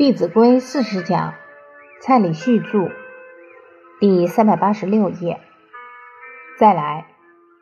[0.00, 1.34] 弟子规》四十讲，
[2.00, 2.90] 蔡礼旭著，
[4.00, 5.38] 第三百八十六页。
[6.58, 7.04] 再来，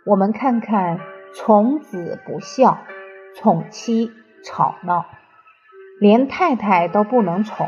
[0.07, 1.01] 我们看看
[1.35, 2.79] 宠子不孝，
[3.35, 4.13] 宠妻
[4.45, 5.07] 吵闹，
[5.99, 7.67] 连太太都不能宠，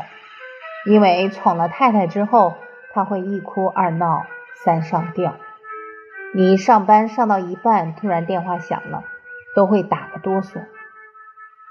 [0.85, 2.53] 因为宠了太太之后，
[2.93, 4.25] 他会一哭二闹
[4.63, 5.35] 三上吊。
[6.33, 9.03] 你上班上到一半，突然电话响了，
[9.53, 10.63] 都会打个哆嗦。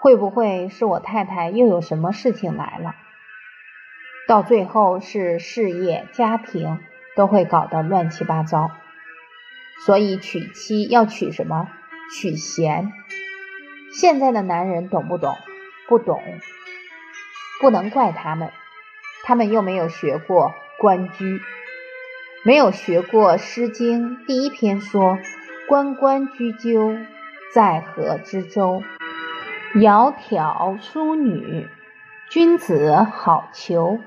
[0.01, 2.95] 会不会是我太太又有什么事情来了？
[4.27, 6.81] 到最后是事业、家庭
[7.17, 8.71] 都会搞得乱七八糟。
[9.85, 11.69] 所以娶妻要娶什么？
[12.15, 12.93] 娶贤。
[13.93, 15.37] 现在的男人懂不懂？
[15.87, 16.23] 不懂，
[17.61, 18.51] 不能怪他们，
[19.25, 21.25] 他们又没有学过《关雎》，
[22.45, 25.19] 没有学过《诗经》第一篇说
[25.69, 26.97] “关关雎鸠，
[27.53, 28.83] 在河之洲”。
[29.75, 31.69] 窈窕淑女，
[32.29, 34.01] 君子好逑。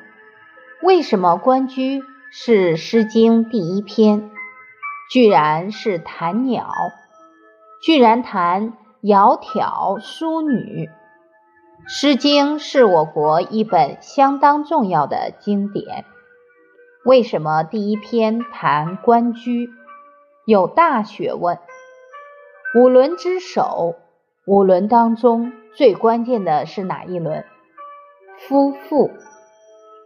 [0.81, 2.01] 为什么《关雎》
[2.31, 4.29] 是《诗经》第一篇？
[5.09, 6.69] 居然是谈鸟，
[7.81, 10.89] 居然谈窈窕淑女。
[11.88, 16.03] 《诗经》是我国一本相当重要的经典。
[17.05, 19.67] 为什么第一篇谈《关雎》？
[20.45, 21.57] 有大学问。
[22.75, 23.95] 五伦之首。
[24.45, 27.45] 五伦当中最关键的是哪一轮？
[28.38, 29.09] 夫妇。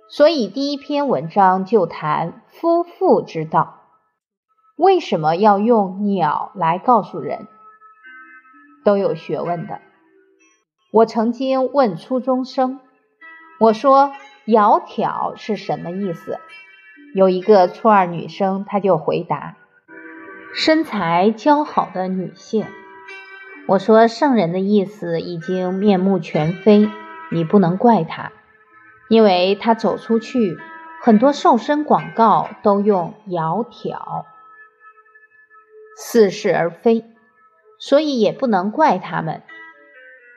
[0.09, 3.81] 所以第一篇文章就谈夫妇之道。
[4.77, 7.47] 为什么要用鸟来告诉人？
[8.85, 9.79] 都有学问的。
[10.91, 12.79] 我曾经问初中生，
[13.59, 14.11] 我说
[14.45, 16.37] “窈窕”是什么意思？
[17.15, 19.55] 有一个初二女生，她就回答
[20.53, 22.67] ：“身材姣好的女性。”
[23.67, 26.89] 我说圣人的意思已经面目全非，
[27.29, 28.31] 你不能怪他，
[29.09, 30.57] 因为他走出去，
[31.03, 34.23] 很多瘦身广告都用“窈窕”，
[35.99, 37.03] 似是而非，
[37.77, 39.43] 所以也不能怪他们。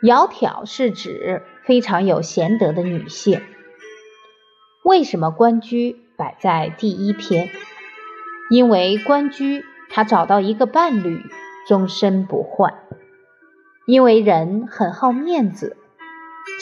[0.02, 3.41] 窈窕是指非常有贤德的女性。
[4.82, 7.48] 为什么《关雎》摆在第一篇？
[8.50, 11.22] 因为《关雎》他找到一个伴侣，
[11.68, 12.74] 终身不换。
[13.90, 15.76] 因为人很好面子，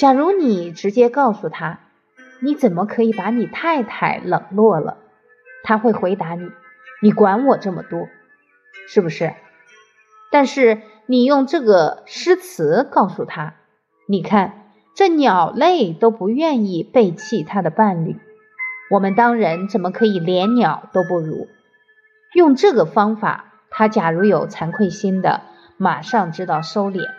[0.00, 1.80] 假如你直接告诉他，
[2.40, 4.96] 你怎么可以把你太太冷落了？
[5.62, 6.48] 他会回答你，
[7.02, 8.08] 你管我这么多，
[8.86, 9.34] 是不是？
[10.30, 13.56] 但是你用这个诗词告诉他，
[14.08, 18.16] 你看这鸟类都不愿意背弃他的伴侣，
[18.90, 21.46] 我们当人怎么可以连鸟都不如？
[22.32, 25.42] 用这个方法，他假如有惭愧心的。
[25.80, 27.17] 马上知道收敛。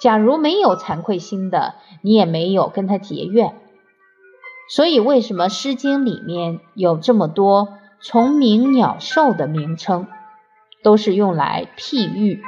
[0.00, 3.54] 假如没有惭愧心的，你也没有跟他结怨。
[4.68, 10.06] 所以，为什么《诗经》里面有这么多虫鸣鸟兽的名称，
[10.82, 12.42] 都是用来譬喻，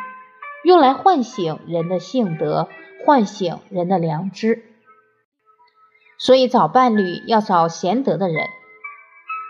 [0.64, 2.68] 用来唤醒人的性德，
[3.06, 4.64] 唤醒人的良知。
[6.18, 8.46] 所以，找伴侣要找贤德的人。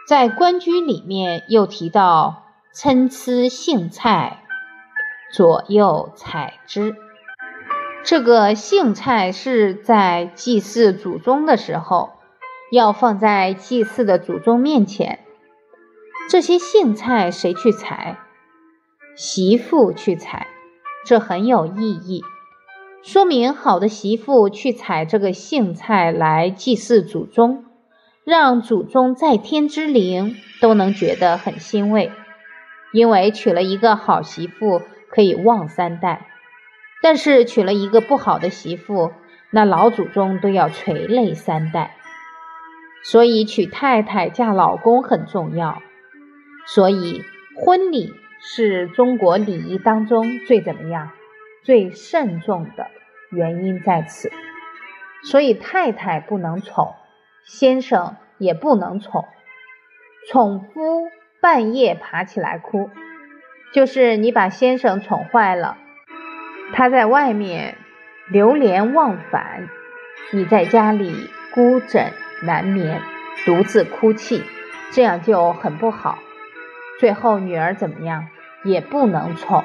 [0.06, 4.44] 在《关雎》里面又提到参差荇菜。
[5.30, 6.96] 左右采之，
[8.04, 12.10] 这个荇菜是在祭祀祖宗的时候，
[12.70, 15.18] 要放在祭祀的祖宗面前。
[16.30, 18.18] 这些荇菜谁去采？
[19.14, 20.46] 媳妇去采，
[21.04, 22.22] 这很有意义，
[23.02, 27.64] 说明好的媳妇去采这个荇菜来祭祀祖宗，
[28.24, 32.12] 让祖宗在天之灵都能觉得很欣慰，
[32.92, 34.80] 因为娶了一个好媳妇。
[35.10, 36.26] 可以旺三代，
[37.02, 39.12] 但是娶了一个不好的媳妇，
[39.50, 41.94] 那老祖宗都要垂泪三代。
[43.04, 45.80] 所以娶太太嫁老公很重要。
[46.66, 47.22] 所以
[47.56, 51.10] 婚礼是中国礼仪当中最怎么样、
[51.64, 52.88] 最慎重的
[53.30, 54.30] 原因在此。
[55.22, 56.94] 所以太太不能宠，
[57.44, 59.24] 先生也不能宠，
[60.30, 61.08] 宠夫
[61.40, 62.90] 半夜爬起来哭。
[63.72, 65.78] 就是你把先生宠坏了，
[66.72, 67.76] 他在外面
[68.30, 69.68] 流连忘返，
[70.32, 72.12] 你在家里孤枕
[72.42, 73.00] 难眠，
[73.46, 74.42] 独自哭泣，
[74.92, 76.18] 这样就很不好。
[77.00, 78.28] 最后女儿怎么样
[78.64, 79.64] 也不能宠，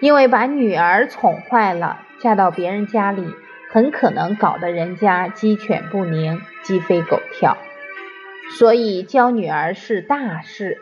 [0.00, 3.34] 因为把女儿宠坏了，嫁到别人家里，
[3.70, 7.56] 很可能搞得人家鸡犬不宁，鸡飞狗跳。
[8.58, 10.78] 所以教女儿是大事。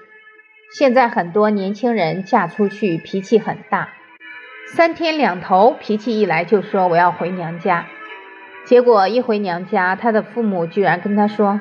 [0.72, 3.90] 现在很多年轻人嫁出去脾气很大，
[4.74, 7.86] 三天两头脾气一来就说我要回娘家。
[8.64, 11.58] 结果一回娘家，他的父母居然跟他说：“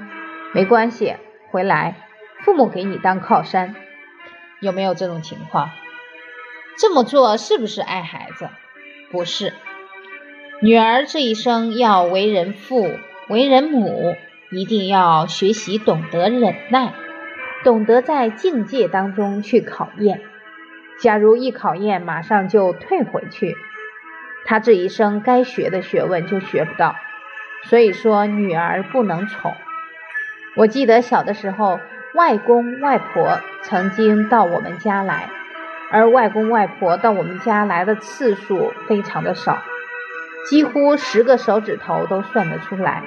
[0.54, 1.16] 没关系，
[1.50, 1.96] 回来，
[2.42, 3.76] 父母给你当靠山。”
[4.60, 5.70] 有没有这种情况？
[6.78, 8.50] 这么做是不是爱孩子？
[9.12, 9.54] 不是。
[10.62, 12.90] 女儿这一生要为人父、
[13.30, 14.16] 为人母，
[14.52, 16.94] 一定要学习懂得忍耐，
[17.64, 20.22] 懂得在境界当中去考验。
[21.00, 23.56] 假如一考验马上就退回去。
[24.46, 26.96] 他这一生该学的学问就学不到，
[27.64, 29.54] 所以说女儿不能宠。
[30.56, 31.80] 我记得小的时候，
[32.14, 35.30] 外公外婆曾经到我们家来，
[35.92, 39.62] 而外公外婆到我们家来的次数非常的少，
[40.50, 43.04] 几乎十个手指头都算得出来。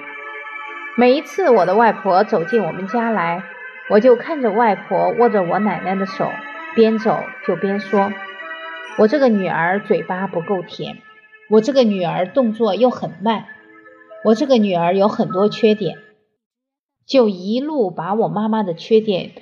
[0.97, 3.43] 每一次我的外婆走进我们家来，
[3.89, 6.31] 我就看着外婆握着我奶奶的手，
[6.75, 8.13] 边走就边说
[8.99, 10.99] ：“我这个女儿嘴巴不够甜。”
[11.51, 13.47] 我这个女儿动作又很慢，
[14.25, 15.99] 我这个女儿有很多缺点，
[17.09, 19.33] 就一路把我妈妈的缺点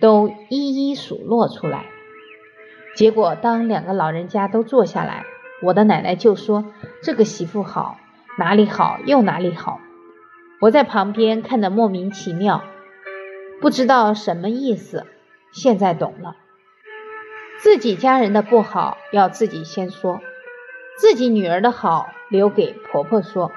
[0.00, 1.84] 都一一数落出来。
[2.94, 5.26] 结果当两个老人家都坐下来，
[5.60, 6.72] 我的奶奶就说
[7.04, 7.98] ：“这个媳妇好，
[8.38, 9.78] 哪里好又哪里好。”
[10.62, 12.64] 我在旁边看得莫名其妙，
[13.60, 15.04] 不知道什么意思。
[15.52, 16.36] 现在懂了，
[17.60, 20.20] 自己家人的不好要自己先说。
[20.96, 23.52] 自己女儿的好留给婆婆说，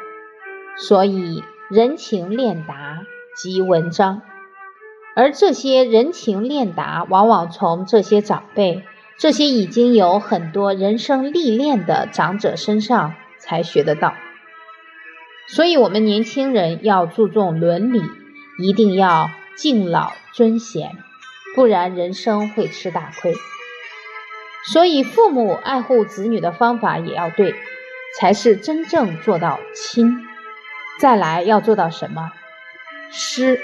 [0.77, 3.01] 所以人情练达
[3.35, 4.21] 即文章，
[5.15, 8.83] 而这些人情练达往往从这些长辈、
[9.17, 14.13] 这些已经有很多人生历练的长者身上才学得到。
[15.47, 18.01] 所以，我们年轻人要注重伦理，
[18.59, 20.91] 一定要敬老尊贤，
[21.55, 23.33] 不然人生会吃大亏。
[24.63, 27.55] 所以，父母爱护子女的方法也要对，
[28.19, 30.19] 才是真正做到亲。
[30.99, 32.31] 再来要做到什么？
[33.09, 33.59] 师，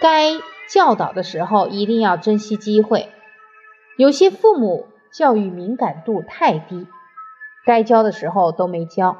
[0.00, 0.32] 该
[0.68, 3.10] 教导的时候一定要珍惜机会。
[3.98, 6.88] 有些父母教育敏感度太低，
[7.66, 9.18] 该教的时候都没教，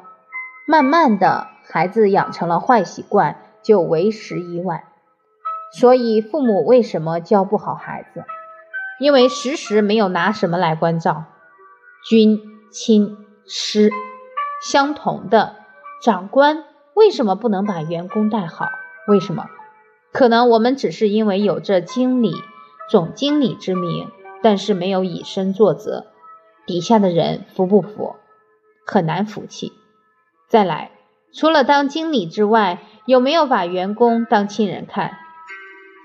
[0.66, 4.84] 慢慢的孩子养成了坏习惯，就为时已晚。
[5.78, 8.24] 所以，父母为什么教不好孩子？
[9.00, 11.24] 因为时时没有拿什么来关照，
[12.08, 13.90] 君亲师
[14.62, 15.56] 相同的
[16.02, 16.64] 长官
[16.94, 18.68] 为什么不能把员工带好？
[19.08, 19.46] 为什么？
[20.12, 22.34] 可能我们只是因为有着经理、
[22.88, 24.10] 总经理之名，
[24.42, 26.06] 但是没有以身作则，
[26.66, 28.14] 底下的人服不服？
[28.86, 29.72] 很难服气。
[30.48, 30.92] 再来，
[31.32, 35.18] 除了当经理之外，有没有把员工当亲人看？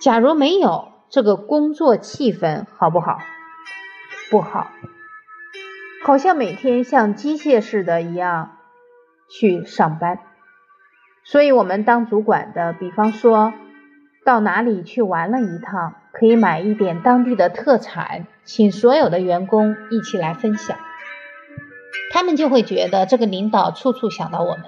[0.01, 0.87] 假如没有。
[1.09, 3.17] 这个工作气氛好不好？
[4.29, 4.69] 不好，
[6.03, 8.57] 好像每天像机械似的一样
[9.27, 10.19] 去上班。
[11.23, 13.53] 所以，我们当主管的，比方说
[14.23, 20.77] 到哪里去玩了一趟，可以买一点当地的特产，请所有的员工一起来分享，
[22.11, 24.63] 他们就会觉得这个领导处处想到我们，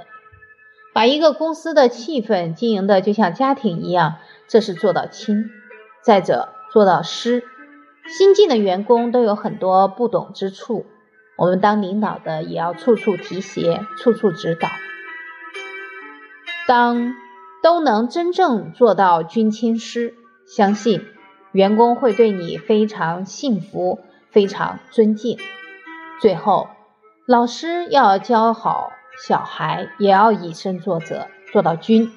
[0.91, 4.15] 把一个公司的气氛经营的就像家庭一样，
[4.47, 5.51] 这是做到亲。
[6.01, 7.43] 再者，做到师，
[8.07, 10.85] 新进的员工都有很多不懂之处，
[11.37, 14.67] 我们当领导的也要处处提携，处处指导。
[16.67, 17.13] 当
[17.61, 20.15] 都能真正做到君亲师，
[20.47, 21.05] 相信
[21.51, 23.99] 员工会对你非常信服，
[24.31, 25.37] 非常尊敬。
[26.19, 26.69] 最后，
[27.27, 28.91] 老师要教好
[29.27, 32.11] 小孩，也要以身作则，做到君。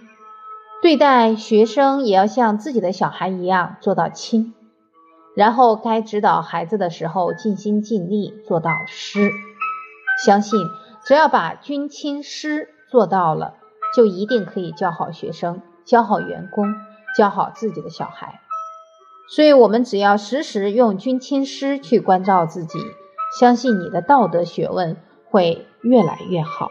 [0.84, 4.52] 对待学生也要像自己的小孩一样做到亲，
[5.34, 9.30] 然后该指导孩子的时候尽心尽力做到师。
[10.22, 10.60] 相信
[11.02, 13.54] 只要把君亲师做到了，
[13.96, 16.74] 就一定可以教好学生、教好员工、
[17.16, 18.42] 教好自己的小孩。
[19.26, 22.78] 所以，我们只要时时用君亲师去关照自己，
[23.40, 24.98] 相信你的道德学问
[25.30, 26.70] 会越来越好。